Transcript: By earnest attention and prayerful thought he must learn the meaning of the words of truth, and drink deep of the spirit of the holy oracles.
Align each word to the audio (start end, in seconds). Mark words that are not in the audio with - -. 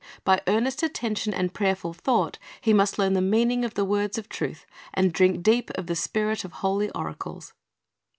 By 0.23 0.41
earnest 0.47 0.81
attention 0.81 1.31
and 1.31 1.53
prayerful 1.53 1.93
thought 1.93 2.39
he 2.59 2.73
must 2.73 2.97
learn 2.97 3.13
the 3.13 3.21
meaning 3.21 3.63
of 3.63 3.75
the 3.75 3.85
words 3.85 4.17
of 4.17 4.29
truth, 4.29 4.65
and 4.95 5.13
drink 5.13 5.43
deep 5.43 5.69
of 5.75 5.85
the 5.85 5.95
spirit 5.95 6.43
of 6.43 6.49
the 6.49 6.57
holy 6.57 6.89
oracles. 6.95 7.53